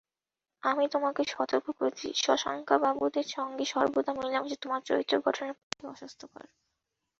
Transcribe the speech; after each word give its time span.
আমি 0.63 0.85
তোমাকে 0.87 1.21
সতর্ক 1.33 1.67
করে 1.71 1.91
দিচ্ছি, 1.91 2.09
শশাঙ্কবাবুদের 2.23 3.27
সঙ্গে 3.35 3.63
সর্বদা 3.65 4.11
মেলামেশা 4.13 4.57
তোমার 4.61 4.81
চরিত্রগঠনের 4.85 5.55
পক্ষে 5.59 5.85
অস্বাস্থ্যকর। 5.87 6.45